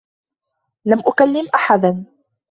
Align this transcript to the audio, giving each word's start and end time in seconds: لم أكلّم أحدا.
لم 0.85 0.99
أكلّم 0.99 1.47
أحدا. 1.55 2.05